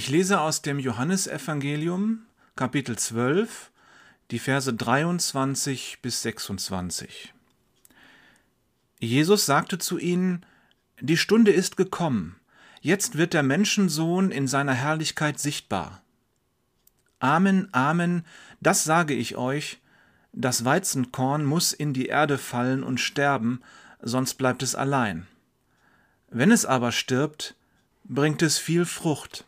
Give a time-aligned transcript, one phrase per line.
[0.00, 2.22] Ich lese aus dem Johannesevangelium,
[2.56, 3.70] Kapitel 12,
[4.30, 7.34] die Verse 23 bis 26.
[8.98, 10.46] Jesus sagte zu ihnen,
[11.02, 12.36] Die Stunde ist gekommen,
[12.80, 16.00] jetzt wird der Menschensohn in seiner Herrlichkeit sichtbar.
[17.18, 18.24] Amen, Amen,
[18.62, 19.82] das sage ich euch,
[20.32, 23.60] das Weizenkorn muss in die Erde fallen und sterben,
[24.00, 25.26] sonst bleibt es allein.
[26.30, 27.54] Wenn es aber stirbt,
[28.04, 29.44] bringt es viel Frucht.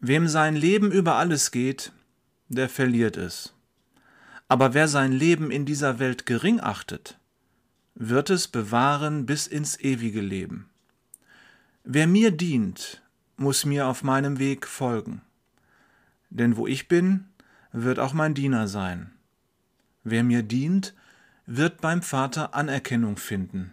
[0.00, 1.92] Wem sein Leben über alles geht,
[2.48, 3.54] der verliert es.
[4.48, 7.18] Aber wer sein Leben in dieser Welt gering achtet,
[7.94, 10.70] wird es bewahren bis ins ewige Leben.
[11.84, 13.02] Wer mir dient,
[13.36, 15.20] muss mir auf meinem Weg folgen.
[16.30, 17.26] Denn wo ich bin,
[17.72, 19.12] wird auch mein Diener sein.
[20.02, 20.94] Wer mir dient,
[21.44, 23.72] wird beim Vater Anerkennung finden.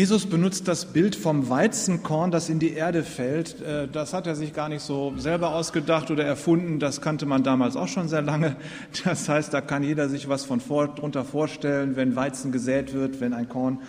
[0.00, 3.60] Jesus benutzt das Bild vom Weizenkorn, das in die Erde fällt.
[3.60, 6.78] Äh, das hat er sich gar nicht so selber ausgedacht oder erfunden.
[6.78, 8.56] Das kannte man damals auch schon sehr lange.
[9.04, 11.96] Das heißt, da kann jeder sich was von vor, drunter vorstellen.
[11.96, 13.80] Wenn Weizen gesät wird, wenn ein Korn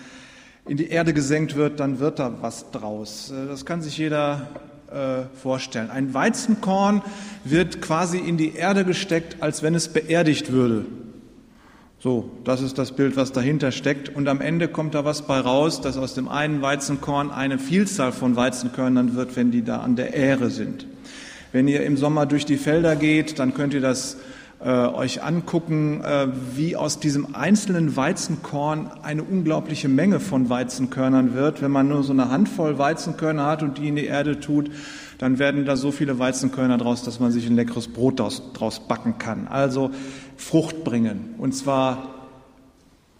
[0.68, 3.32] in die Erde gesenkt wird, dann wird da was draus.
[3.32, 4.50] Äh, das kann sich jeder
[4.92, 5.90] äh, vorstellen.
[5.92, 7.04] Ein Weizenkorn
[7.46, 10.84] wird quasi in die Erde gesteckt, als wenn es beerdigt würde.
[12.04, 14.10] So, das ist das Bild, was dahinter steckt.
[14.10, 18.12] Und am Ende kommt da was bei raus, dass aus dem einen Weizenkorn eine Vielzahl
[18.12, 20.88] von Weizenkörnern wird, wenn die da an der Ähre sind.
[21.52, 24.18] Wenn ihr im Sommer durch die Felder geht, dann könnt ihr das
[24.64, 31.62] äh, euch angucken, äh, wie aus diesem einzelnen Weizenkorn eine unglaubliche Menge von Weizenkörnern wird.
[31.62, 34.70] Wenn man nur so eine Handvoll Weizenkörner hat und die in die Erde tut,
[35.18, 38.88] dann werden da so viele Weizenkörner draus, dass man sich ein leckeres Brot draus, draus
[38.88, 39.48] backen kann.
[39.48, 39.92] Also
[40.38, 41.36] Frucht bringen.
[41.38, 42.10] Und zwar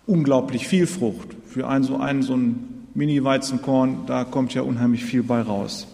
[0.06, 1.30] unglaublich viel Frucht.
[1.48, 5.88] Für ein so, ein, so ein Mini-Weizenkorn, da kommt ja unheimlich viel bei raus.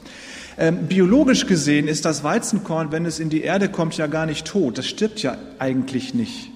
[0.59, 4.47] Ähm, biologisch gesehen ist das Weizenkorn, wenn es in die Erde kommt, ja gar nicht
[4.47, 4.77] tot.
[4.77, 6.51] Das stirbt ja eigentlich nicht.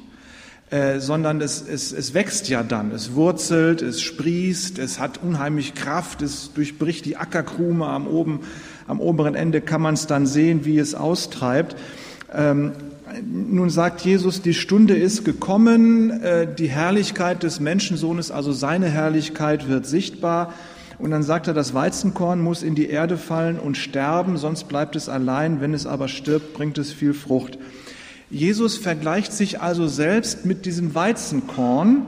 [0.72, 2.92] Äh, sondern es, es, es wächst ja dann.
[2.92, 8.40] Es wurzelt, es sprießt, es hat unheimlich Kraft, es durchbricht die Ackerkrume am, oben,
[8.88, 11.76] am oberen Ende, kann man es dann sehen, wie es austreibt.
[12.34, 12.72] Ähm,
[13.26, 19.68] nun sagt Jesus, die Stunde ist gekommen, äh, die Herrlichkeit des Menschensohnes, also seine Herrlichkeit
[19.68, 20.54] wird sichtbar.
[21.02, 24.96] Und dann sagt er, das Weizenkorn muss in die Erde fallen und sterben, sonst bleibt
[24.96, 25.60] es allein.
[25.60, 27.58] Wenn es aber stirbt, bringt es viel Frucht.
[28.30, 32.06] Jesus vergleicht sich also selbst mit diesem Weizenkorn,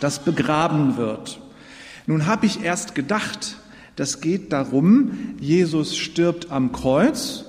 [0.00, 1.40] das begraben wird.
[2.06, 3.58] Nun habe ich erst gedacht,
[3.96, 7.44] das geht darum, Jesus stirbt am Kreuz,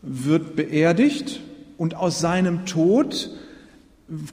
[0.00, 1.40] wird beerdigt,
[1.82, 3.30] und aus seinem Tod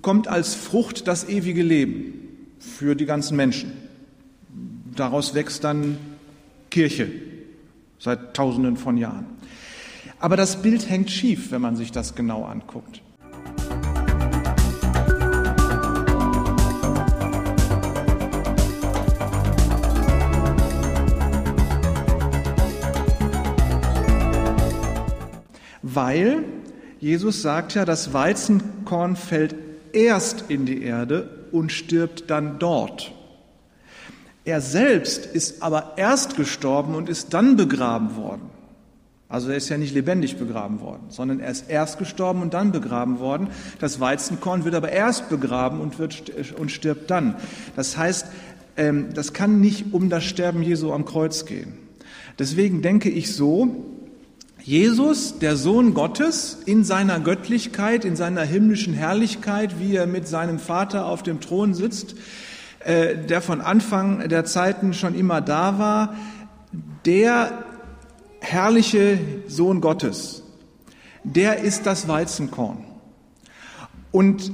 [0.03, 2.13] kommt als Frucht das ewige Leben
[2.59, 3.88] für die ganzen Menschen.
[4.95, 5.97] Daraus wächst dann
[6.69, 7.09] Kirche
[7.99, 9.25] seit Tausenden von Jahren.
[10.19, 13.01] Aber das Bild hängt schief, wenn man sich das genau anguckt.
[25.81, 26.43] Weil
[26.99, 29.55] Jesus sagt ja, das Weizenkorn fällt
[29.93, 33.13] erst in die Erde und stirbt dann dort.
[34.49, 38.49] Er selbst ist aber erst gestorben und ist dann begraben worden.
[39.27, 42.71] Also er ist ja nicht lebendig begraben worden, sondern er ist erst gestorben und dann
[42.71, 43.49] begraben worden.
[43.77, 47.35] Das Weizenkorn wird aber erst begraben und, wird, und stirbt dann.
[47.75, 48.25] Das heißt,
[48.75, 51.73] ähm, das kann nicht um das Sterben Jesu am Kreuz gehen.
[52.39, 53.85] Deswegen denke ich so,
[54.63, 60.57] Jesus, der Sohn Gottes, in seiner Göttlichkeit, in seiner himmlischen Herrlichkeit, wie er mit seinem
[60.57, 62.48] Vater auf dem Thron sitzt, äh,
[62.85, 66.15] der von Anfang der Zeiten schon immer da war,
[67.05, 67.63] der
[68.39, 70.43] herrliche Sohn Gottes,
[71.23, 72.85] der ist das Weizenkorn.
[74.11, 74.51] Und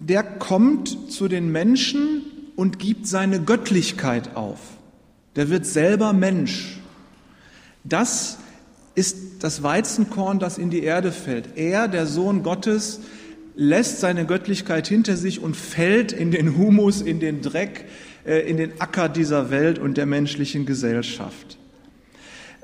[0.00, 2.22] der kommt zu den Menschen
[2.56, 4.58] und gibt seine Göttlichkeit auf.
[5.36, 6.80] Der wird selber Mensch.
[7.84, 8.38] Das
[8.94, 11.56] ist das Weizenkorn, das in die Erde fällt.
[11.56, 13.00] Er, der Sohn Gottes,
[13.54, 17.84] lässt seine Göttlichkeit hinter sich und fällt in den Humus, in den Dreck,
[18.24, 21.58] äh, in den Acker dieser Welt und der menschlichen Gesellschaft.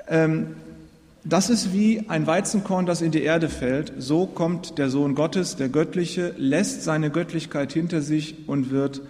[0.07, 0.55] Ähm,
[1.23, 3.93] das ist wie ein Weizenkorn, das in die Erde fällt.
[3.97, 9.01] So kommt der Sohn Gottes, der Göttliche, lässt seine Göttlichkeit hinter sich und wird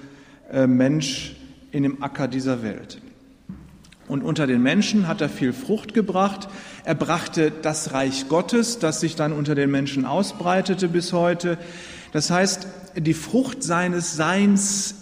[0.51, 1.35] äh, Mensch
[1.71, 2.99] in dem Acker dieser Welt.
[4.09, 6.49] Und unter den Menschen hat er viel Frucht gebracht.
[6.83, 11.59] Er brachte das Reich Gottes, das sich dann unter den Menschen ausbreitete bis heute.
[12.11, 12.67] Das heißt,
[12.97, 14.95] die Frucht seines Seins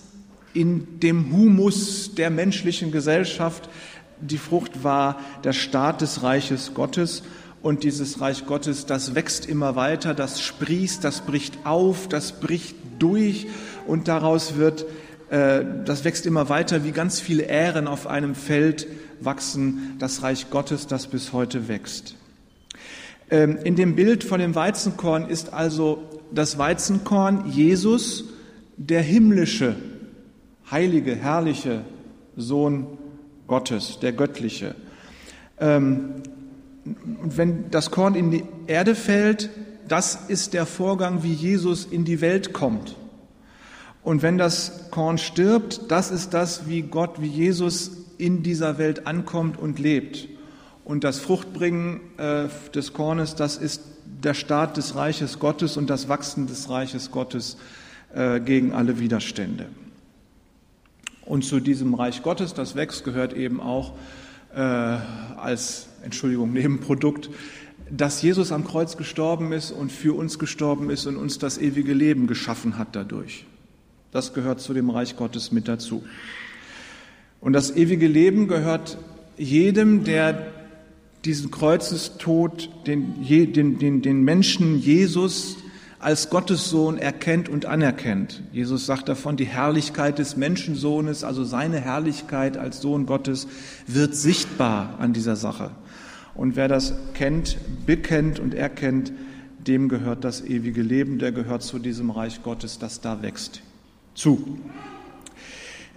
[0.54, 3.70] in dem Humus der menschlichen Gesellschaft,
[4.20, 7.24] die Frucht war der Staat des Reiches Gottes.
[7.62, 12.76] Und dieses Reich Gottes, das wächst immer weiter, das sprießt, das bricht auf, das bricht
[13.00, 13.48] durch
[13.88, 14.86] und daraus wird
[15.30, 18.88] das wächst immer weiter, wie ganz viele Ähren auf einem Feld
[19.20, 22.16] wachsen, das Reich Gottes, das bis heute wächst.
[23.30, 28.26] Ähm, in dem Bild von dem Weizenkorn ist also das Weizenkorn Jesus,
[28.78, 29.76] der himmlische,
[30.72, 31.82] heilige, herrliche
[32.38, 32.98] Sohn
[33.48, 34.76] Gottes, der göttliche.
[35.60, 36.22] Ähm,
[37.22, 39.50] und wenn das Korn in die Erde fällt,
[39.90, 42.96] das ist der Vorgang, wie Jesus in die Welt kommt.
[44.08, 49.06] Und wenn das Korn stirbt, das ist das, wie Gott, wie Jesus in dieser Welt
[49.06, 50.30] ankommt und lebt.
[50.86, 53.82] Und das Fruchtbringen äh, des Kornes, das ist
[54.24, 57.58] der Start des Reiches Gottes und das Wachsen des Reiches Gottes
[58.16, 59.66] äh, gegen alle Widerstände.
[61.26, 63.92] Und zu diesem Reich Gottes, das wächst, gehört eben auch
[64.56, 67.30] äh, als, Entschuldigung, Nebenprodukt,
[67.92, 71.94] dass Jesus am Kreuz gestorben ist und für uns gestorben ist und uns das ewige
[71.94, 73.46] Leben geschaffen hat dadurch.
[74.18, 76.04] Das gehört zu dem Reich Gottes mit dazu.
[77.40, 78.98] Und das ewige Leben gehört
[79.38, 80.48] jedem, der
[81.24, 85.58] diesen Kreuzestod, den, den, den, den Menschen Jesus
[86.00, 88.42] als Gottes Sohn erkennt und anerkennt.
[88.52, 93.48] Jesus sagt davon, die Herrlichkeit des Menschensohnes, also seine Herrlichkeit als Sohn Gottes,
[93.86, 95.70] wird sichtbar an dieser Sache.
[96.34, 99.14] Und wer das kennt, bekennt und erkennt,
[99.60, 103.62] dem gehört das ewige Leben, der gehört zu diesem Reich Gottes, das da wächst
[104.18, 104.58] zu.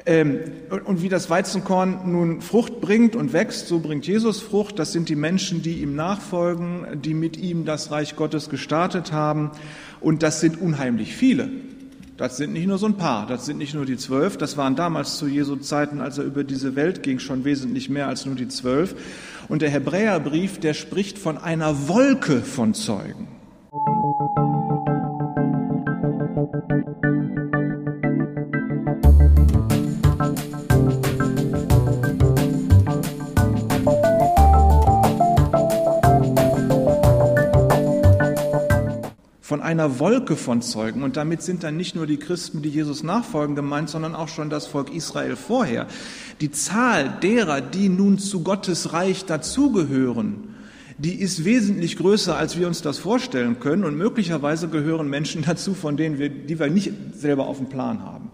[0.07, 0.41] Ähm,
[0.87, 4.79] und wie das Weizenkorn nun Frucht bringt und wächst, so bringt Jesus Frucht.
[4.79, 9.51] Das sind die Menschen, die ihm nachfolgen, die mit ihm das Reich Gottes gestartet haben.
[10.01, 11.51] Und das sind unheimlich viele.
[12.17, 14.37] Das sind nicht nur so ein paar, das sind nicht nur die zwölf.
[14.37, 18.09] Das waren damals zu Jesu Zeiten, als er über diese Welt ging, schon wesentlich mehr
[18.09, 18.95] als nur die zwölf.
[19.49, 23.29] Und der Hebräerbrief, der spricht von einer Wolke von Zeugen.
[39.61, 41.03] Von einer Wolke von Zeugen.
[41.03, 44.49] Und damit sind dann nicht nur die Christen, die Jesus nachfolgen, gemeint, sondern auch schon
[44.49, 45.87] das Volk Israel vorher.
[46.41, 50.55] Die Zahl derer, die nun zu Gottes Reich dazugehören,
[50.97, 53.85] die ist wesentlich größer, als wir uns das vorstellen können.
[53.85, 58.03] Und möglicherweise gehören Menschen dazu, von denen wir, die wir nicht selber auf dem Plan
[58.03, 58.31] haben.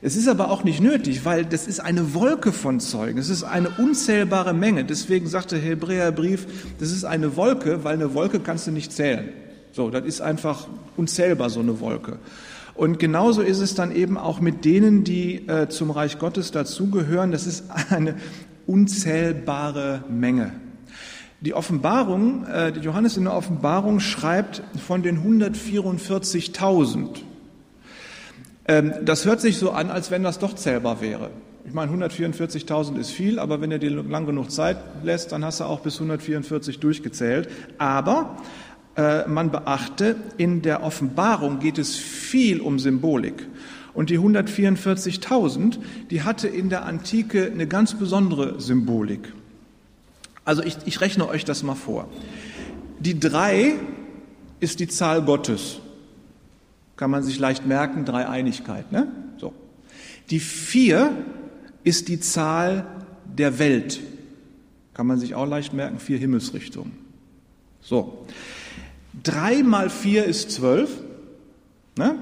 [0.00, 3.18] Es ist aber auch nicht nötig, weil das ist eine Wolke von Zeugen.
[3.18, 4.84] Es ist eine unzählbare Menge.
[4.84, 6.46] Deswegen sagt der Hebräerbrief,
[6.78, 9.30] das ist eine Wolke, weil eine Wolke kannst du nicht zählen.
[9.72, 10.66] So, das ist einfach
[10.96, 12.18] unzählbar, so eine Wolke.
[12.74, 17.32] Und genauso ist es dann eben auch mit denen, die äh, zum Reich Gottes dazugehören.
[17.32, 18.14] Das ist eine
[18.66, 20.52] unzählbare Menge.
[21.40, 27.20] Die Offenbarung, äh, die Johannes in der Offenbarung schreibt von den 144.000.
[28.66, 31.30] Ähm, das hört sich so an, als wenn das doch zählbar wäre.
[31.64, 35.60] Ich meine, 144.000 ist viel, aber wenn er dir lang genug Zeit lässt, dann hast
[35.60, 37.48] du auch bis 144 durchgezählt.
[37.76, 38.36] Aber
[38.98, 43.46] man beachte, in der Offenbarung geht es viel um Symbolik.
[43.94, 45.78] Und die 144.000,
[46.10, 49.32] die hatte in der Antike eine ganz besondere Symbolik.
[50.44, 52.08] Also ich, ich rechne euch das mal vor.
[53.00, 53.74] Die drei
[54.60, 55.78] ist die Zahl Gottes.
[56.96, 58.90] Kann man sich leicht merken, Dreieinigkeit.
[58.90, 59.08] Ne?
[59.36, 59.52] So.
[60.30, 61.12] Die vier
[61.84, 62.86] ist die Zahl
[63.26, 64.00] der Welt.
[64.94, 66.92] Kann man sich auch leicht merken, vier Himmelsrichtungen.
[67.80, 68.26] So.
[69.22, 70.90] Drei mal vier ist zwölf.
[71.96, 72.16] Ne?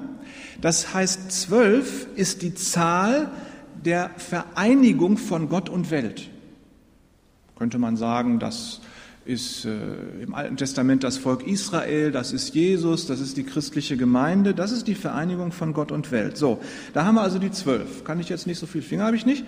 [0.61, 3.31] Das heißt, zwölf ist die Zahl
[3.85, 6.29] der Vereinigung von Gott und Welt.
[7.57, 8.81] Könnte man sagen, das
[9.25, 13.97] ist äh, im Alten Testament das Volk Israel, das ist Jesus, das ist die christliche
[13.97, 16.37] Gemeinde, das ist die Vereinigung von Gott und Welt.
[16.37, 16.61] So,
[16.95, 18.05] da haben wir also die zwölf.
[18.05, 19.45] Kann ich jetzt nicht so viel Finger, habe ich nicht.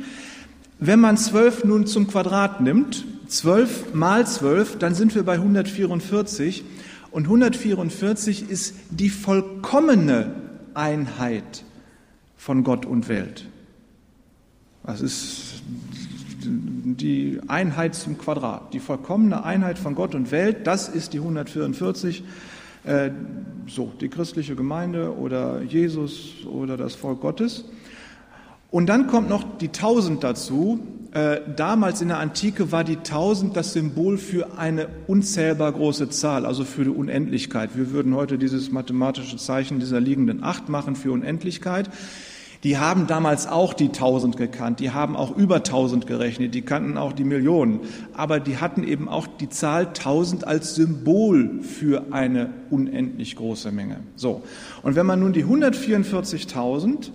[0.80, 6.64] Wenn man zwölf nun zum Quadrat nimmt, zwölf mal zwölf, dann sind wir bei 144.
[7.10, 10.34] Und 144 ist die vollkommene
[10.74, 11.64] Einheit
[12.36, 13.46] von Gott und Welt.
[14.84, 15.62] Das ist
[16.44, 18.72] die Einheit zum Quadrat.
[18.72, 22.22] Die vollkommene Einheit von Gott und Welt, das ist die 144.
[22.84, 23.10] Äh,
[23.66, 27.64] so, die christliche Gemeinde oder Jesus oder das Volk Gottes.
[28.70, 30.80] Und dann kommt noch die 1000 dazu.
[31.12, 36.44] Äh, damals in der Antike war die 1000 das Symbol für eine unzählbar große Zahl,
[36.44, 37.70] also für die Unendlichkeit.
[37.76, 41.88] Wir würden heute dieses mathematische Zeichen dieser liegenden Acht machen für Unendlichkeit.
[42.64, 46.98] Die haben damals auch die 1000 gekannt, die haben auch über 1000 gerechnet, die kannten
[46.98, 47.80] auch die Millionen,
[48.14, 54.00] aber die hatten eben auch die Zahl 1000 als Symbol für eine unendlich große Menge.
[54.16, 54.42] So.
[54.82, 57.10] Und wenn man nun die 144.000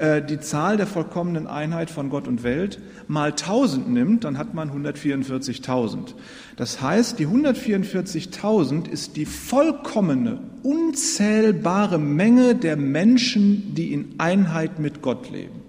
[0.00, 4.54] äh, die Zahl der vollkommenen Einheit von Gott und Welt mal 1000 nimmt, dann hat
[4.54, 6.14] man 144.000.
[6.56, 15.02] Das heißt, die 144.000 ist die vollkommene, unzählbare Menge der Menschen, die in Einheit mit
[15.02, 15.60] Gott leben.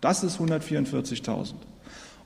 [0.00, 1.54] Das ist 144.000.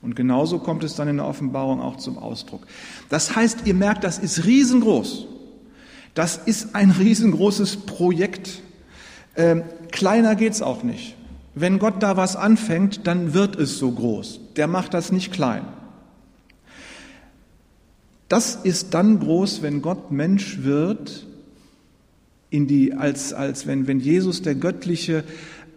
[0.03, 2.67] Und genauso kommt es dann in der Offenbarung auch zum Ausdruck.
[3.09, 5.25] Das heißt, ihr merkt, das ist riesengroß.
[6.13, 8.61] Das ist ein riesengroßes Projekt.
[9.35, 11.16] Ähm, kleiner geht's auch nicht.
[11.59, 14.41] Wenn Gott da was anfängt, dann wird es so groß.
[14.57, 15.65] Der macht das nicht klein.
[18.29, 21.25] Das ist dann groß, wenn Gott Mensch wird,
[22.51, 25.23] in die, als, als wenn, wenn Jesus der Göttliche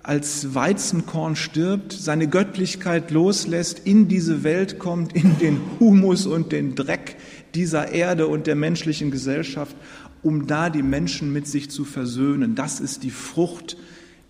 [0.02, 6.74] als Weizenkorn stirbt, seine Göttlichkeit loslässt, in diese Welt kommt, in den Humus und den
[6.74, 7.16] Dreck
[7.54, 9.76] dieser Erde und der menschlichen Gesellschaft,
[10.22, 12.54] um da die Menschen mit sich zu versöhnen.
[12.54, 13.76] Das ist die Frucht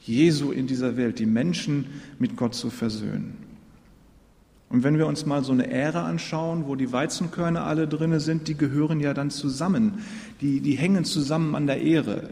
[0.01, 1.87] Jesu in dieser Welt, die Menschen
[2.19, 3.51] mit Gott zu versöhnen.
[4.71, 8.47] Und wenn wir uns mal so eine Ähre anschauen, wo die Weizenkörner alle drinne sind,
[8.47, 10.05] die gehören ja dann zusammen.
[10.41, 12.31] Die, die hängen zusammen an der Ähre.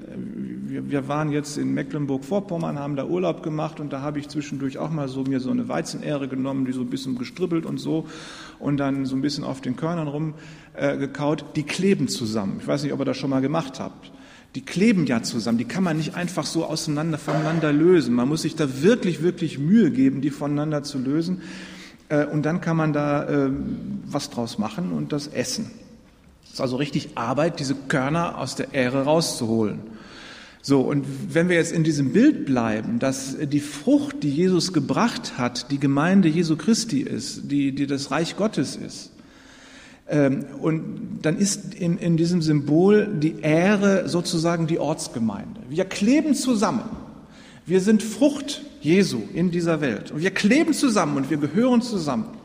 [0.69, 4.79] Wir, wir waren jetzt in Mecklenburg-Vorpommern, haben da Urlaub gemacht und da habe ich zwischendurch
[4.79, 8.07] auch mal so mir so eine Weizenähre genommen, die so ein bisschen gestribbelt und so
[8.61, 11.43] und dann so ein bisschen auf den Körnern rumgekaut.
[11.43, 12.59] Äh, die kleben zusammen.
[12.61, 14.13] Ich weiß nicht, ob ihr das schon mal gemacht habt.
[14.55, 18.15] Die kleben ja zusammen, die kann man nicht einfach so auseinander voneinander lösen.
[18.15, 21.43] Man muss sich da wirklich, wirklich Mühe geben, die voneinander zu lösen.
[22.09, 25.71] Äh, und dann kann man da ähm, was draus machen und das essen.
[26.45, 29.81] Es ist also richtig Arbeit, diese Körner aus der Ähre rauszuholen.
[30.63, 35.39] So, und wenn wir jetzt in diesem Bild bleiben, dass die Frucht, die Jesus gebracht
[35.39, 39.11] hat, die Gemeinde Jesu Christi ist, die, die das Reich Gottes ist,
[40.11, 45.61] und dann ist in, in diesem Symbol die Ehre sozusagen die Ortsgemeinde.
[45.69, 46.85] Wir kleben zusammen.
[47.67, 50.11] Wir sind Frucht Jesu in dieser Welt.
[50.11, 52.38] Und wir kleben zusammen und wir gehören zusammen.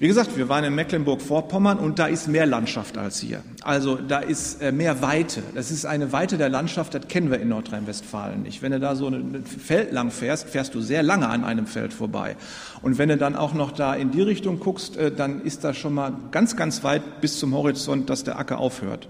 [0.00, 3.44] Wie gesagt, wir waren in Mecklenburg-Vorpommern und da ist mehr Landschaft als hier.
[3.62, 5.40] Also da ist äh, mehr Weite.
[5.54, 8.60] Das ist eine Weite der Landschaft, das kennen wir in Nordrhein-Westfalen nicht.
[8.60, 11.92] Wenn du da so ein Feld lang fährst, fährst du sehr lange an einem Feld
[11.92, 12.34] vorbei.
[12.82, 15.72] Und wenn du dann auch noch da in die Richtung guckst, äh, dann ist da
[15.72, 19.08] schon mal ganz, ganz weit bis zum Horizont, dass der Acker aufhört.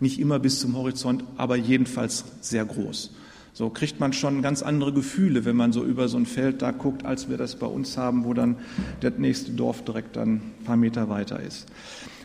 [0.00, 3.10] Nicht immer bis zum Horizont, aber jedenfalls sehr groß.
[3.54, 6.70] So kriegt man schon ganz andere Gefühle, wenn man so über so ein Feld da
[6.70, 8.56] guckt, als wir das bei uns haben, wo dann
[9.00, 11.66] das nächste Dorf direkt dann ein paar Meter weiter ist.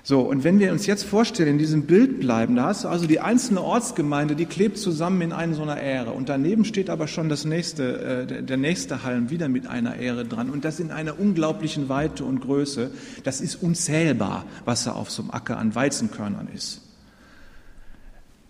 [0.07, 3.07] So, und wenn wir uns jetzt vorstellen, in diesem Bild bleiben, da hast du also
[3.07, 6.11] die einzelne Ortsgemeinde, die klebt zusammen in einer so einer Ähre.
[6.11, 10.23] Und daneben steht aber schon das nächste, äh, der nächste Halm wieder mit einer Ähre
[10.23, 10.49] dran.
[10.49, 12.91] Und das in einer unglaublichen Weite und Größe.
[13.25, 16.86] Das ist unzählbar, was da auf so einem Acker an Weizenkörnern ist.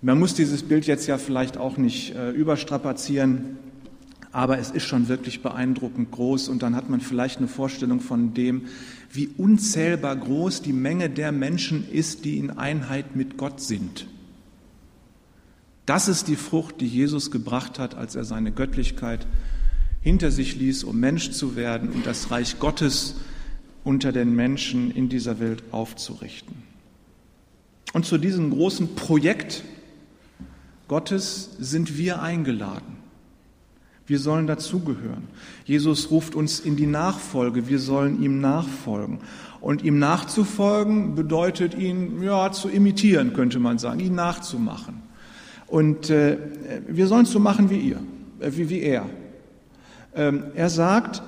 [0.01, 3.57] Man muss dieses Bild jetzt ja vielleicht auch nicht äh, überstrapazieren,
[4.31, 8.35] aber es ist schon wirklich beeindruckend groß und dann hat man vielleicht eine Vorstellung von
[8.35, 8.67] dem,
[9.11, 14.07] wie unzählbar groß die Menge der Menschen ist, die in Einheit mit Gott sind.
[15.87, 19.25] Das ist die Frucht, die Jesus gebracht hat, als er seine Göttlichkeit
[20.01, 23.15] hinter sich ließ, um Mensch zu werden und das Reich Gottes
[23.83, 26.55] unter den Menschen in dieser Welt aufzurichten.
[27.93, 29.63] Und zu diesem großen Projekt
[30.87, 32.97] Gottes sind wir eingeladen.
[34.05, 35.27] Wir sollen dazugehören.
[35.65, 37.67] Jesus ruft uns in die Nachfolge.
[37.67, 39.19] Wir sollen ihm nachfolgen.
[39.59, 45.01] Und ihm nachzufolgen bedeutet ihn ja zu imitieren, könnte man sagen, ihn nachzumachen.
[45.67, 46.37] Und äh,
[46.87, 47.99] wir sollen es so machen wie ihr,
[48.39, 49.09] äh, wie, wie er.
[50.15, 51.21] Ähm, er sagt,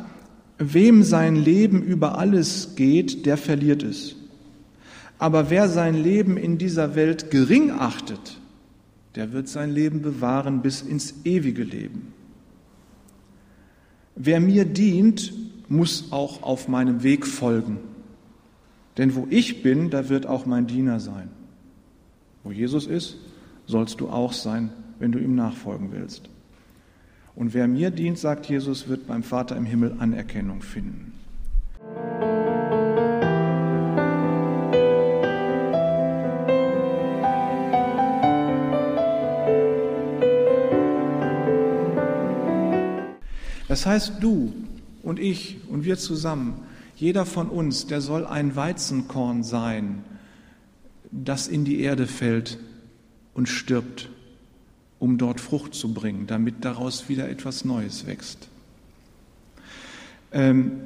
[0.58, 4.16] wem sein Leben über alles geht, der verliert es.
[5.18, 8.39] Aber wer sein Leben in dieser Welt gering achtet,
[9.20, 12.14] der wird sein Leben bewahren bis ins ewige Leben.
[14.16, 15.34] Wer mir dient,
[15.68, 17.80] muss auch auf meinem Weg folgen.
[18.98, 21.28] Denn wo ich bin, da wird auch mein Diener sein.
[22.46, 23.18] Wo Jesus ist,
[23.66, 26.30] sollst du auch sein, wenn du ihm nachfolgen willst.
[27.36, 31.12] Und wer mir dient, sagt Jesus, wird beim Vater im Himmel Anerkennung finden.
[43.70, 44.54] Das heißt, du
[45.02, 46.66] und ich und wir zusammen,
[47.00, 50.04] Jeder von uns, der soll ein Weizenkorn sein,
[51.12, 52.60] das in die Erde fällt
[53.34, 54.10] und stirbt,
[55.00, 58.50] um dort Frucht zu bringen, damit daraus wieder etwas Neues wächst.
[60.34, 60.82] Ähm,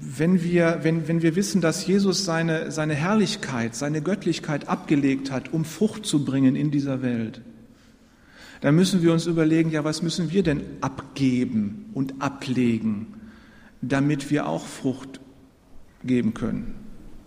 [0.00, 5.52] wenn wir, wenn, wenn wir wissen, dass Jesus seine, seine Herrlichkeit, seine Göttlichkeit abgelegt hat,
[5.52, 7.42] um Frucht zu bringen in dieser Welt,
[8.60, 13.06] dann müssen wir uns überlegen, ja, was müssen wir denn abgeben und ablegen,
[13.82, 15.20] damit wir auch Frucht
[16.04, 16.74] geben können,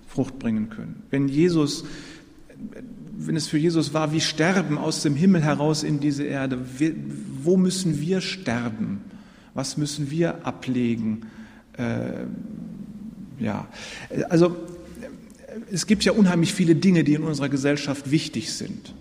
[0.08, 1.04] Frucht bringen können.
[1.10, 1.86] Wenn Jesus,
[3.18, 6.60] wenn es für Jesus war, wie Sterben aus dem Himmel heraus in diese Erde,
[7.44, 9.02] wo müssen wir sterben?
[9.54, 11.24] Was müssen wir ablegen?
[11.74, 12.26] Äh,
[13.40, 13.68] ja,
[14.30, 14.56] also
[15.72, 18.94] es gibt ja unheimlich viele Dinge, die in unserer Gesellschaft wichtig sind.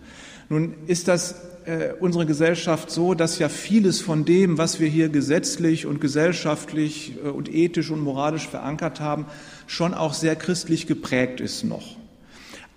[0.48, 1.36] Nun ist das
[1.68, 7.12] äh, unsere Gesellschaft so, dass ja vieles von dem, was wir hier gesetzlich und gesellschaftlich
[7.22, 9.26] äh, und ethisch und moralisch verankert haben,
[9.66, 11.96] schon auch sehr christlich geprägt ist noch.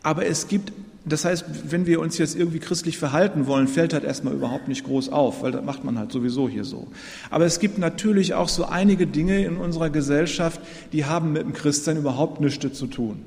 [0.04, 4.04] Aber es gibt das heißt, wenn wir uns jetzt irgendwie christlich verhalten wollen, fällt halt
[4.04, 6.90] erstmal überhaupt nicht groß auf, weil das macht man halt sowieso hier so.
[7.32, 10.62] Aber es gibt natürlich auch so einige Dinge in unserer Gesellschaft,
[10.94, 13.24] die haben mit dem Christsein überhaupt nichts zu tun.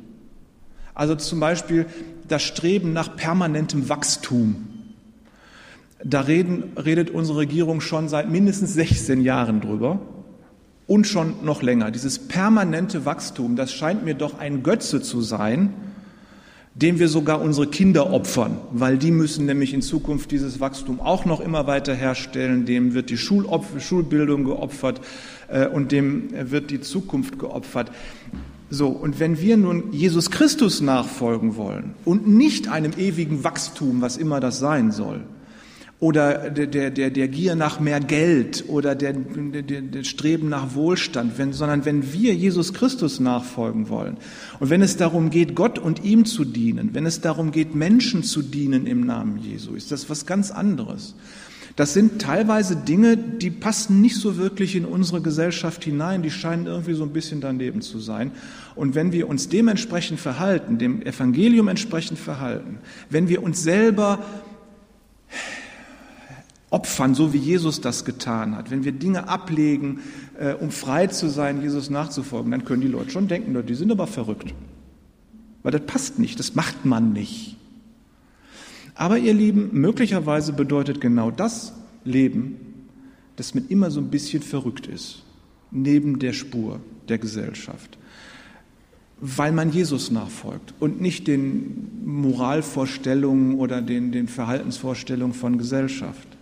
[0.94, 1.86] Also zum Beispiel
[2.28, 4.73] das Streben nach permanentem Wachstum.
[6.04, 10.00] Da reden, redet unsere Regierung schon seit mindestens 16 Jahren drüber
[10.86, 11.90] und schon noch länger.
[11.90, 15.72] Dieses permanente Wachstum, das scheint mir doch ein Götze zu sein,
[16.74, 21.24] dem wir sogar unsere Kinder opfern, weil die müssen nämlich in Zukunft dieses Wachstum auch
[21.24, 22.66] noch immer weiter herstellen.
[22.66, 25.00] Dem wird die Schulopfer, Schulbildung geopfert
[25.48, 27.92] äh, und dem wird die Zukunft geopfert.
[28.70, 34.16] So, und wenn wir nun Jesus Christus nachfolgen wollen und nicht einem ewigen Wachstum, was
[34.16, 35.20] immer das sein soll,
[36.04, 40.74] oder der, der, der, der Gier nach mehr Geld oder der, der, der Streben nach
[40.74, 44.18] Wohlstand, wenn, sondern wenn wir Jesus Christus nachfolgen wollen
[44.60, 48.22] und wenn es darum geht, Gott und ihm zu dienen, wenn es darum geht, Menschen
[48.22, 51.14] zu dienen im Namen Jesu, ist das was ganz anderes.
[51.74, 56.66] Das sind teilweise Dinge, die passen nicht so wirklich in unsere Gesellschaft hinein, die scheinen
[56.66, 58.30] irgendwie so ein bisschen daneben zu sein.
[58.74, 64.22] Und wenn wir uns dementsprechend verhalten, dem Evangelium entsprechend verhalten, wenn wir uns selber
[66.74, 70.00] opfern, so wie Jesus das getan hat, wenn wir Dinge ablegen,
[70.36, 73.92] äh, um frei zu sein, Jesus nachzufolgen, dann können die Leute schon denken, die sind
[73.92, 74.52] aber verrückt.
[75.62, 77.56] Weil das passt nicht, das macht man nicht.
[78.96, 82.56] Aber ihr Lieben, möglicherweise bedeutet genau das Leben,
[83.36, 85.22] dass man immer so ein bisschen verrückt ist,
[85.70, 87.98] neben der Spur der Gesellschaft,
[89.20, 96.33] weil man Jesus nachfolgt und nicht den Moralvorstellungen oder den, den Verhaltensvorstellungen von Gesellschaft.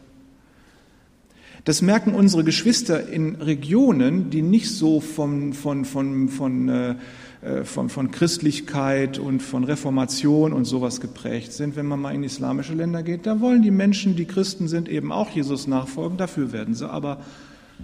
[1.64, 6.94] Das merken unsere Geschwister in Regionen, die nicht so von, von, von, von, äh,
[7.42, 11.76] äh, von, von Christlichkeit und von Reformation und sowas geprägt sind.
[11.76, 15.12] Wenn man mal in islamische Länder geht, da wollen die Menschen, die Christen sind, eben
[15.12, 16.18] auch Jesus nachfolgen.
[16.18, 17.20] Dafür werden sie aber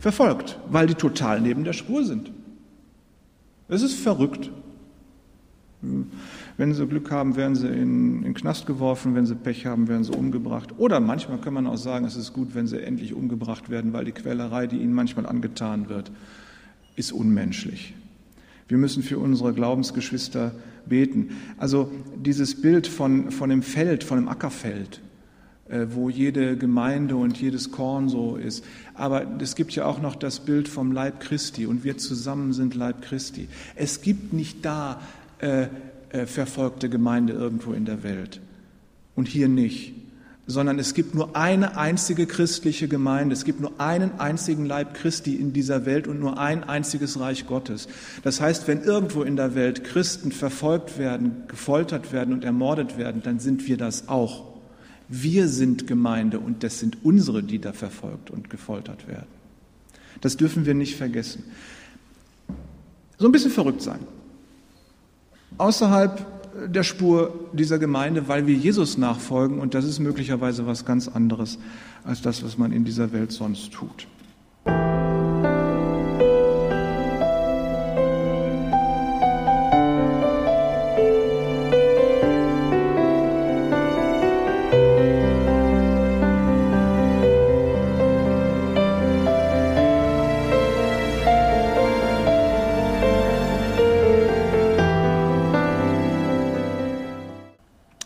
[0.01, 2.33] verfolgt, weil die total neben der Spur sind.
[3.69, 4.51] Es ist verrückt.
[6.59, 9.87] Wenn sie Glück haben, werden sie in, in den Knast geworfen, wenn sie Pech haben,
[9.87, 10.75] werden sie umgebracht.
[10.77, 14.05] Oder manchmal kann man auch sagen, es ist gut, wenn sie endlich umgebracht werden, weil
[14.05, 16.11] die Quälerei, die ihnen manchmal angetan wird,
[16.97, 17.95] ist unmenschlich.
[18.67, 20.53] Wir müssen für unsere Glaubensgeschwister
[20.85, 21.31] beten.
[21.59, 25.01] Also dieses Bild von, von dem Feld, von dem Ackerfeld,
[25.69, 28.65] äh, wo jede Gemeinde und jedes Korn so ist.
[28.95, 32.75] Aber es gibt ja auch noch das Bild vom Leib Christi und wir zusammen sind
[32.75, 33.49] Leib Christi.
[33.77, 35.01] Es gibt nicht da
[35.39, 35.69] äh,
[36.11, 38.41] äh, verfolgte Gemeinde irgendwo in der Welt.
[39.15, 39.95] Und hier nicht.
[40.47, 43.35] Sondern es gibt nur eine einzige christliche Gemeinde.
[43.35, 47.47] Es gibt nur einen einzigen Leib Christi in dieser Welt und nur ein einziges Reich
[47.47, 47.89] Gottes.
[48.23, 53.23] Das heißt, wenn irgendwo in der Welt Christen verfolgt werden, gefoltert werden und ermordet werden,
[53.23, 54.45] dann sind wir das auch.
[55.09, 59.27] Wir sind Gemeinde und das sind unsere, die da verfolgt und gefoltert werden.
[60.23, 61.45] Das dürfen wir nicht vergessen.
[63.19, 64.01] So ein bisschen verrückt sein
[65.59, 66.27] außerhalb
[66.67, 71.59] der Spur dieser Gemeinde, weil wir Jesus nachfolgen und das ist möglicherweise was ganz anderes
[72.05, 74.07] als das, was man in dieser Welt sonst tut.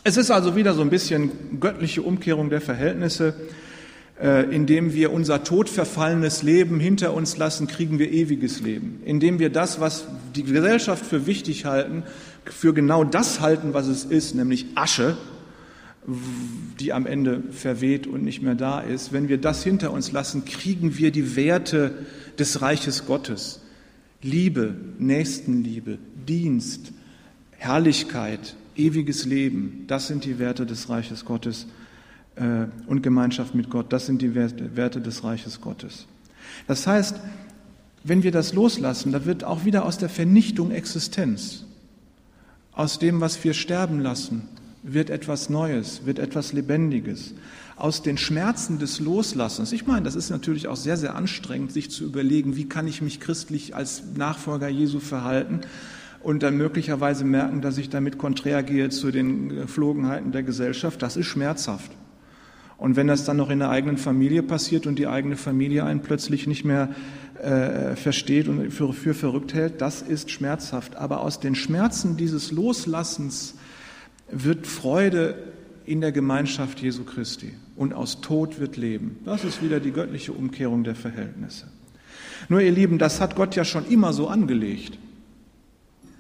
[0.05, 3.35] Es ist also wieder so ein bisschen göttliche Umkehrung der Verhältnisse.
[4.21, 9.01] Äh, indem wir unser todverfallenes Leben hinter uns lassen, kriegen wir ewiges Leben.
[9.05, 12.05] Indem wir das, was die Gesellschaft für wichtig halten,
[12.45, 15.17] für genau das halten, was es ist, nämlich Asche,
[16.79, 19.13] die am Ende verweht und nicht mehr da ist.
[19.13, 21.95] Wenn wir das hinter uns lassen, kriegen wir die Werte
[22.39, 23.61] des Reiches Gottes.
[24.23, 26.93] Liebe, Nächstenliebe, Dienst,
[27.53, 31.67] Herrlichkeit, ewiges Leben, das sind die Werte des Reiches Gottes
[32.37, 36.07] äh, und Gemeinschaft mit Gott, das sind die Werte des Reiches Gottes.
[36.67, 37.17] Das heißt,
[38.05, 41.65] wenn wir das loslassen, da wird auch wieder aus der Vernichtung Existenz,
[42.73, 44.49] aus dem, was wir sterben lassen,
[44.83, 47.35] wird etwas Neues, wird etwas Lebendiges.
[47.77, 51.91] Aus den Schmerzen des Loslassens, ich meine, das ist natürlich auch sehr, sehr anstrengend, sich
[51.91, 55.61] zu überlegen, wie kann ich mich christlich als Nachfolger Jesu verhalten
[56.23, 61.17] und dann möglicherweise merken, dass ich damit konträr gehe zu den Geflogenheiten der Gesellschaft, das
[61.17, 61.91] ist schmerzhaft.
[62.79, 66.01] Und wenn das dann noch in der eigenen Familie passiert und die eigene Familie einen
[66.01, 66.89] plötzlich nicht mehr
[67.41, 70.97] äh, versteht und für, für verrückt hält, das ist schmerzhaft.
[70.97, 73.55] Aber aus den Schmerzen dieses Loslassens
[74.29, 75.37] wird Freude
[75.85, 79.19] in der Gemeinschaft Jesu Christi und aus Tod wird Leben.
[79.25, 81.67] Das ist wieder die göttliche Umkehrung der Verhältnisse.
[82.49, 84.99] Nur ihr Lieben, das hat Gott ja schon immer so angelegt.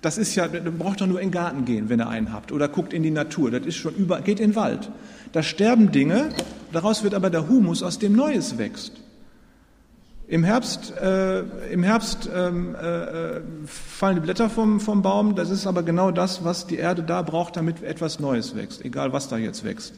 [0.02, 2.50] Das ist ja, du braucht doch nur in den Garten gehen, wenn ihr einen habt,
[2.52, 3.52] oder guckt in die Natur.
[3.52, 4.90] Das ist schon über, geht in den Wald.
[5.30, 6.30] Da sterben Dinge,
[6.72, 8.92] daraus wird aber der Humus, aus dem Neues wächst.
[10.26, 15.34] Im Herbst, äh, im Herbst ähm, äh, fallen die Blätter vom, vom Baum.
[15.36, 19.12] Das ist aber genau das, was die Erde da braucht, damit etwas Neues wächst, egal
[19.12, 19.94] was da jetzt wächst.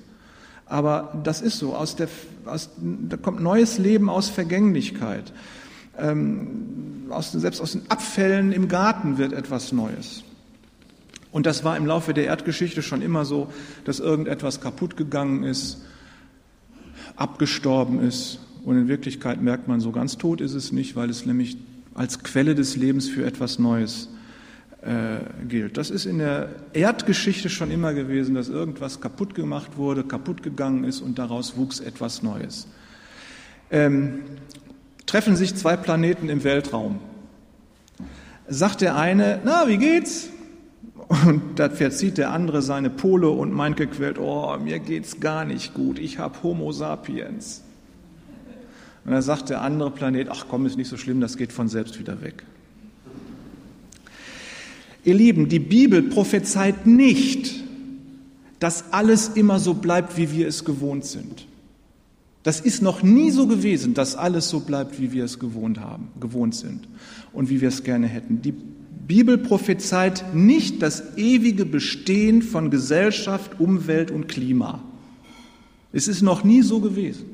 [0.66, 1.74] Aber das ist so.
[1.74, 2.08] Aus der,
[2.46, 5.32] aus, da kommt neues Leben aus Vergänglichkeit.
[5.98, 10.24] Ähm, aus, selbst aus den Abfällen im Garten wird etwas Neues.
[11.30, 13.52] Und das war im Laufe der Erdgeschichte schon immer so,
[13.84, 15.82] dass irgendetwas kaputt gegangen ist,
[17.16, 21.26] abgestorben ist, und in Wirklichkeit merkt man, so ganz tot ist es nicht, weil es
[21.26, 21.58] nämlich
[21.94, 24.08] als Quelle des Lebens für etwas Neues
[24.80, 25.76] äh, gilt.
[25.76, 30.84] Das ist in der Erdgeschichte schon immer gewesen, dass irgendwas kaputt gemacht wurde, kaputt gegangen
[30.84, 32.66] ist und daraus wuchs etwas Neues.
[33.70, 34.20] Ähm,
[35.14, 36.98] treffen sich zwei Planeten im Weltraum.
[38.48, 40.28] Sagt der eine, na, wie geht's?
[41.24, 45.72] Und da verzieht der andere seine Pole und meint gequält, oh, mir geht's gar nicht
[45.72, 47.62] gut, ich habe Homo sapiens.
[49.04, 51.68] Und dann sagt der andere Planet, ach komm, ist nicht so schlimm, das geht von
[51.68, 52.42] selbst wieder weg.
[55.04, 57.62] Ihr Lieben, die Bibel prophezeit nicht,
[58.58, 61.46] dass alles immer so bleibt, wie wir es gewohnt sind.
[62.44, 66.08] Das ist noch nie so gewesen, dass alles so bleibt, wie wir es gewohnt haben,
[66.20, 66.86] gewohnt sind
[67.32, 68.42] und wie wir es gerne hätten.
[68.42, 74.82] Die Bibel prophezeit nicht das ewige Bestehen von Gesellschaft, Umwelt und Klima.
[75.90, 77.24] Es ist noch nie so gewesen.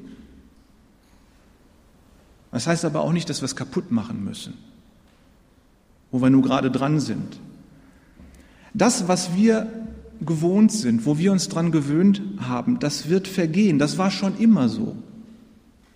[2.53, 4.55] Das heißt aber auch nicht, dass wir es kaputt machen müssen,
[6.13, 7.41] wo wir nur gerade dran sind.
[8.75, 9.80] Das, was wir
[10.21, 13.79] gewohnt sind, wo wir uns dran gewöhnt haben, das wird vergehen.
[13.79, 14.97] Das war schon immer so.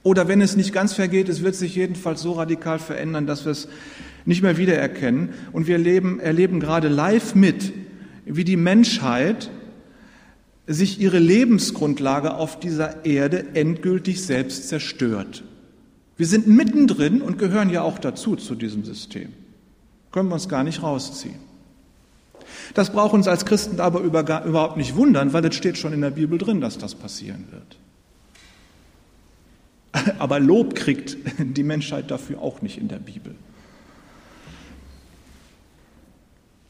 [0.03, 3.53] Oder wenn es nicht ganz vergeht, es wird sich jedenfalls so radikal verändern, dass wir
[3.53, 3.69] es
[4.27, 5.31] nicht mehr wiedererkennen.
[5.53, 7.73] Und wir leben, erleben gerade live mit,
[8.27, 9.51] wie die Menschheit
[10.67, 15.45] sich ihre Lebensgrundlage auf dieser Erde endgültig selbst zerstört.
[16.17, 19.31] Wir sind mittendrin und gehören ja auch dazu zu diesem System.
[20.13, 21.44] Können wir uns gar nicht rausziehen.
[22.73, 26.11] Das braucht uns als Christen aber überhaupt nicht wundern, weil es steht schon in der
[26.11, 27.77] Bibel drin, dass das passieren wird.
[30.19, 33.35] Aber Lob kriegt die Menschheit dafür auch nicht in der Bibel.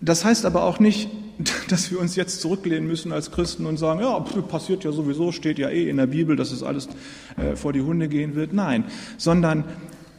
[0.00, 1.08] Das heißt aber auch nicht,
[1.68, 5.58] dass wir uns jetzt zurücklehnen müssen als Christen und sagen, ja, passiert ja sowieso, steht
[5.58, 6.88] ja eh in der Bibel, dass es alles
[7.36, 8.52] äh, vor die Hunde gehen wird.
[8.52, 8.84] Nein,
[9.16, 9.64] sondern,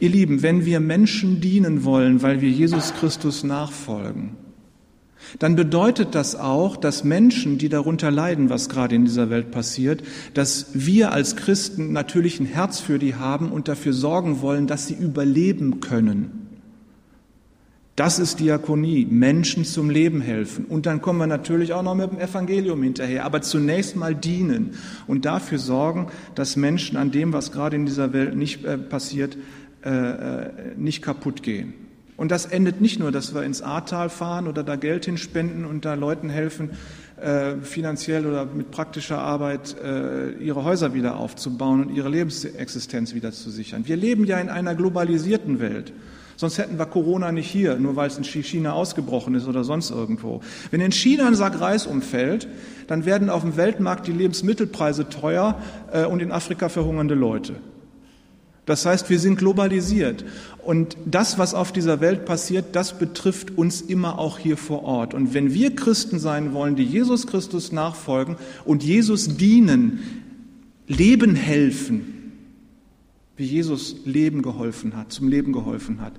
[0.00, 4.30] ihr Lieben, wenn wir Menschen dienen wollen, weil wir Jesus Christus nachfolgen,
[5.38, 10.02] dann bedeutet das auch, dass Menschen, die darunter leiden, was gerade in dieser Welt passiert,
[10.34, 14.86] dass wir als Christen natürlich ein Herz für die haben und dafür sorgen wollen, dass
[14.86, 16.46] sie überleben können.
[17.96, 20.66] Das ist Diakonie, Menschen zum Leben helfen.
[20.66, 23.24] Und dann kommen wir natürlich auch noch mit dem Evangelium hinterher.
[23.24, 24.74] Aber zunächst mal dienen
[25.06, 29.38] und dafür sorgen, dass Menschen an dem, was gerade in dieser Welt nicht äh, passiert,
[29.82, 31.72] äh, äh, nicht kaputt gehen.
[32.16, 35.84] Und das endet nicht nur, dass wir ins Ahrtal fahren oder da Geld hinspenden und
[35.84, 36.70] da Leuten helfen,
[37.20, 43.32] äh, finanziell oder mit praktischer Arbeit äh, ihre Häuser wieder aufzubauen und ihre Lebensexistenz wieder
[43.32, 43.86] zu sichern.
[43.86, 45.92] Wir leben ja in einer globalisierten Welt.
[46.36, 49.90] Sonst hätten wir Corona nicht hier, nur weil es in China ausgebrochen ist oder sonst
[49.90, 50.42] irgendwo.
[50.70, 52.46] Wenn in China ein Sack Reis umfällt,
[52.86, 55.60] dann werden auf dem Weltmarkt die Lebensmittelpreise teuer
[55.92, 57.54] äh, und in Afrika verhungernde Leute.
[58.66, 60.24] Das heißt, wir sind globalisiert.
[60.62, 65.14] Und das, was auf dieser Welt passiert, das betrifft uns immer auch hier vor Ort.
[65.14, 70.00] Und wenn wir Christen sein wollen, die Jesus Christus nachfolgen und Jesus dienen,
[70.88, 72.32] Leben helfen,
[73.36, 76.14] wie Jesus Leben geholfen hat, zum Leben geholfen hat,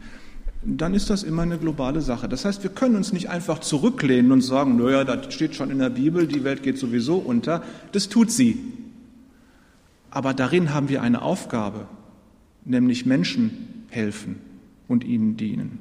[0.63, 2.27] dann ist das immer eine globale Sache.
[2.27, 5.79] Das heißt, wir können uns nicht einfach zurücklehnen und sagen, naja, das steht schon in
[5.79, 7.63] der Bibel, die Welt geht sowieso unter.
[7.91, 8.57] Das tut sie.
[10.09, 11.87] Aber darin haben wir eine Aufgabe,
[12.67, 14.37] nämlich Menschen helfen
[14.87, 15.79] und ihnen dienen.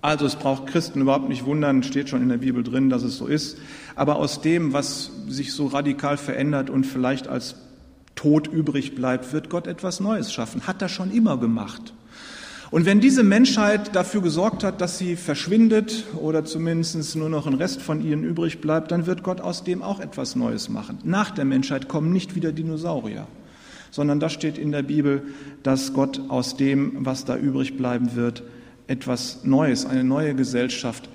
[0.00, 3.16] Also es braucht Christen überhaupt nicht wundern, steht schon in der Bibel drin, dass es
[3.16, 3.56] so ist.
[3.96, 7.56] Aber aus dem, was sich so radikal verändert und vielleicht als
[8.14, 10.66] Tod übrig bleibt, wird Gott etwas Neues schaffen.
[10.66, 11.94] Hat er schon immer gemacht.
[12.70, 17.54] Und wenn diese Menschheit dafür gesorgt hat, dass sie verschwindet oder zumindest nur noch ein
[17.54, 20.98] Rest von ihnen übrig bleibt, dann wird Gott aus dem auch etwas Neues machen.
[21.04, 23.26] Nach der Menschheit kommen nicht wieder Dinosaurier,
[23.94, 25.22] sondern da steht in der Bibel,
[25.62, 28.42] dass Gott aus dem, was da übrig bleiben wird,
[28.88, 31.08] etwas Neues, eine neue Gesellschaft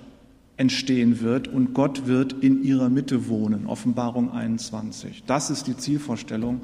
[0.55, 3.67] entstehen wird und Gott wird in ihrer Mitte wohnen.
[3.67, 5.25] Offenbarung 21.
[5.27, 6.61] Das ist die Zielvorstellung,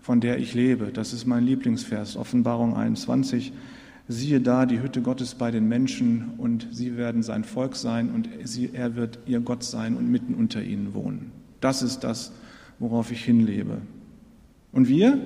[0.00, 0.86] von der ich lebe.
[0.86, 3.52] Das ist mein Lieblingsvers, Offenbarung 21
[4.08, 8.28] siehe da die Hütte Gottes bei den Menschen und sie werden sein Volk sein und
[8.44, 11.32] sie, er wird ihr Gott sein und mitten unter ihnen wohnen.
[11.60, 12.32] Das ist das,
[12.78, 13.78] worauf ich hinlebe.
[14.74, 15.18] Und wir,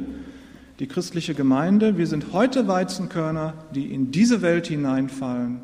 [0.79, 5.63] die christliche Gemeinde, wir sind heute Weizenkörner, die in diese Welt hineinfallen,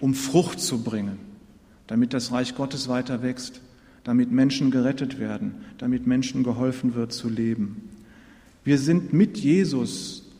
[0.00, 1.18] um Frucht zu bringen,
[1.86, 3.62] damit das Reich Gottes weiter wächst,
[4.04, 7.88] damit Menschen gerettet werden, damit Menschen geholfen wird zu leben.
[8.64, 10.30] Wir sind mit Jesus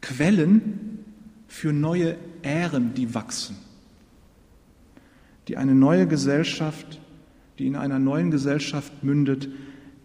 [0.00, 1.04] Quellen
[1.46, 3.56] für neue Ähren, die wachsen,
[5.46, 7.00] die eine neue Gesellschaft,
[7.58, 9.48] die in einer neuen Gesellschaft mündet,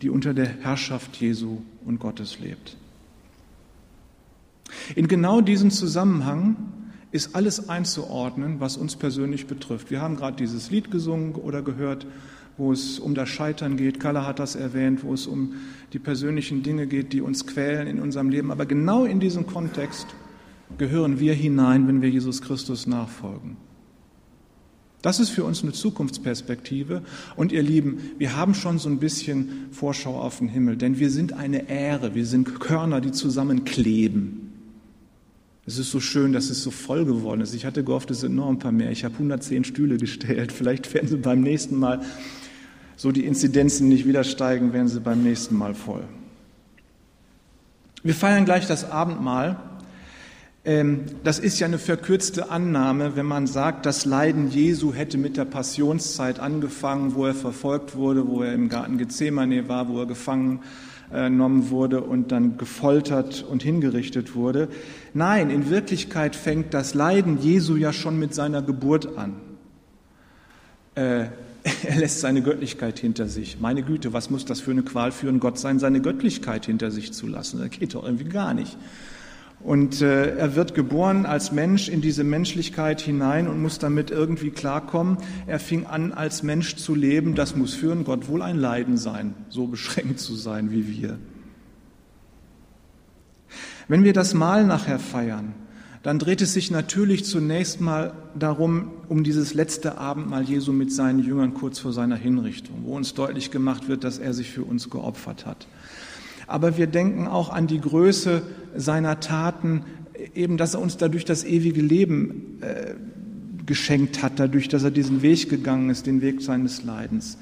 [0.04, 2.76] die unter der Herrschaft Jesu und Gottes lebt.
[4.96, 6.58] In genau diesem Zusammenhang
[7.12, 9.92] ist alles einzuordnen, was uns persönlich betrifft.
[9.92, 12.06] Wir haben gerade dieses Lied gesungen oder gehört,
[12.58, 14.02] wo es um das Scheitern geht.
[14.02, 15.54] Kalla hat das erwähnt, wo es um
[15.94, 18.52] die persönlichen Dinge geht, die uns quälen in unserem Leben.
[18.52, 20.08] Aber genau in diesem Kontext
[20.78, 23.56] gehören wir hinein, wenn wir Jesus Christus nachfolgen.
[25.04, 27.04] Das ist für uns eine Zukunftsperspektive.
[27.36, 31.12] Und ihr Lieben, wir haben schon so ein bisschen Vorschau auf den Himmel, denn wir
[31.12, 34.54] sind eine Ähre, wir sind Körner, die zusammenkleben.
[35.66, 37.54] Es ist so schön, dass es so voll geworden ist.
[37.54, 38.92] Ich hatte gehofft, es sind noch ein paar mehr.
[38.92, 40.52] Ich habe 110 Stühle gestellt.
[40.54, 42.02] Vielleicht werden sie beim nächsten Mal,
[42.96, 46.06] so die Inzidenzen nicht wieder steigen, werden sie beim nächsten Mal voll.
[48.04, 49.60] Wir feiern gleich das Abendmahl.
[50.66, 55.36] Ähm, das ist ja eine verkürzte Annahme, wenn man sagt, das Leiden Jesu hätte mit
[55.36, 60.06] der Passionszeit angefangen, wo er verfolgt wurde, wo er im Garten Gethsemane war, wo er
[60.06, 60.62] gefangen
[61.12, 64.70] äh, genommen wurde und dann gefoltert und hingerichtet wurde.
[65.14, 69.34] Nein, in Wirklichkeit fängt das Leiden Jesu ja schon mit seiner Geburt an.
[70.96, 71.26] Äh,
[71.84, 73.60] er lässt seine Göttlichkeit hinter sich.
[73.60, 76.90] Meine Güte, was muss das für eine Qual für einen Gott sein, seine Göttlichkeit hinter
[76.90, 77.60] sich zu lassen?
[77.60, 78.78] Das geht doch irgendwie gar nicht.
[79.64, 84.52] Und äh, er wird geboren als Mensch in diese Menschlichkeit hinein und muss damit irgendwie
[84.52, 85.18] klarkommen.
[85.48, 87.34] Er fing an, als Mensch zu leben.
[87.34, 91.18] Das muss für einen Gott wohl ein Leiden sein, so beschränkt zu sein wie wir.
[93.88, 95.54] Wenn wir das Mahl nachher feiern,
[96.04, 101.20] dann dreht es sich natürlich zunächst mal darum, um dieses letzte Abendmahl Jesu mit seinen
[101.20, 104.90] Jüngern kurz vor seiner Hinrichtung, wo uns deutlich gemacht wird, dass er sich für uns
[104.90, 105.68] geopfert hat
[106.48, 108.42] aber wir denken auch an die Größe
[108.76, 109.84] seiner Taten,
[110.36, 112.94] eben, dass er uns dadurch das ewige Leben äh,
[113.66, 117.38] geschenkt hat, dadurch, dass er diesen Weg gegangen ist, den Weg seines Leidens.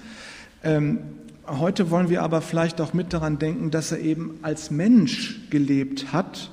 [0.64, 1.00] Ähm,
[1.48, 6.14] heute wollen wir aber vielleicht auch mit daran denken, dass er eben als Mensch gelebt
[6.14, 6.52] hat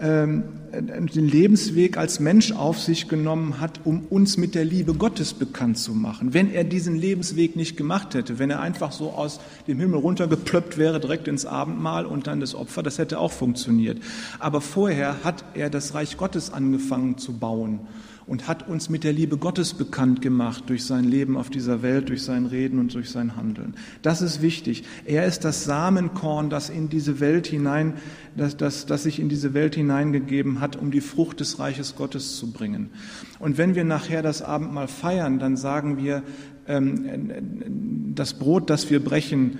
[0.00, 5.78] den Lebensweg als Mensch auf sich genommen hat, um uns mit der Liebe Gottes bekannt
[5.78, 6.34] zu machen.
[6.34, 10.78] Wenn er diesen Lebensweg nicht gemacht hätte, wenn er einfach so aus dem Himmel runtergeplöppt
[10.78, 13.98] wäre, direkt ins Abendmahl und dann das Opfer, das hätte auch funktioniert.
[14.38, 17.80] Aber vorher hat er das Reich Gottes angefangen zu bauen
[18.28, 22.10] und hat uns mit der Liebe Gottes bekannt gemacht durch sein Leben auf dieser Welt,
[22.10, 23.74] durch sein Reden und durch sein Handeln.
[24.02, 24.84] Das ist wichtig.
[25.06, 27.94] Er ist das Samenkorn, das in diese Welt hinein,
[28.36, 32.36] das, das, das sich in diese Welt hineingegeben hat, um die Frucht des Reiches Gottes
[32.36, 32.90] zu bringen.
[33.38, 36.22] Und wenn wir nachher das Abendmahl feiern, dann sagen wir,
[36.66, 39.58] ähm, das Brot, das wir brechen,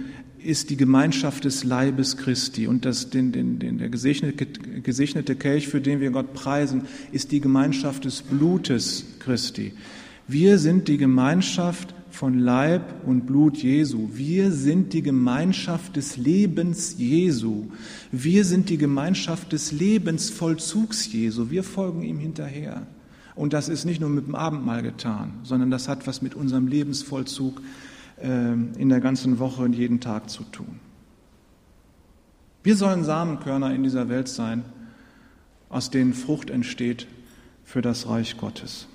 [0.48, 4.46] ist die Gemeinschaft des Leibes Christi und das, den, den, den, der gesegnete,
[4.80, 9.74] gesegnete Kelch, für den wir Gott preisen, ist die Gemeinschaft des Blutes Christi.
[10.26, 14.08] Wir sind die Gemeinschaft von Leib und Blut Jesu.
[14.14, 17.66] Wir sind die Gemeinschaft des Lebens Jesu.
[18.10, 21.50] Wir sind die Gemeinschaft des Lebensvollzugs Jesu.
[21.50, 22.86] Wir folgen ihm hinterher.
[23.34, 26.68] Und das ist nicht nur mit dem Abendmahl getan, sondern das hat was mit unserem
[26.68, 27.87] Lebensvollzug äh,
[28.22, 30.80] in der ganzen Woche und jeden Tag zu tun.
[32.62, 34.64] Wir sollen Samenkörner in dieser Welt sein,
[35.68, 37.06] aus denen Frucht entsteht
[37.64, 38.88] für das Reich Gottes.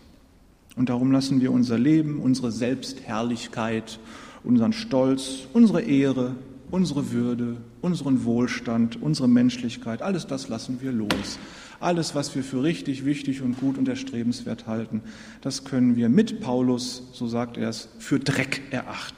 [0.75, 3.99] Und darum lassen wir unser Leben, unsere Selbstherrlichkeit,
[4.43, 6.35] unseren Stolz, unsere Ehre,
[6.71, 11.37] unsere Würde, unseren Wohlstand, unsere Menschlichkeit, alles das lassen wir los.
[11.83, 15.01] Alles, was wir für richtig, wichtig und gut und erstrebenswert halten,
[15.41, 19.17] das können wir mit Paulus, so sagt er es, für Dreck erachten.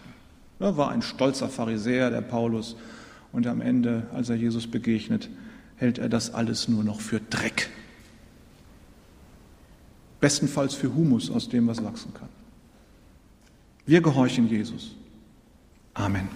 [0.60, 2.75] Er war ein stolzer Pharisäer, der Paulus,
[3.32, 5.30] und am Ende, als er Jesus begegnet,
[5.75, 7.69] hält er das alles nur noch für Dreck.
[10.19, 12.30] Bestenfalls für Humus, aus dem was wachsen kann.
[13.86, 14.95] Wir gehorchen Jesus.
[15.93, 16.30] Amen.